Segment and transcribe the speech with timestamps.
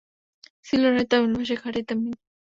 [0.67, 2.13] সিলোনের তামিল ভাষা খাঁটি তামিল।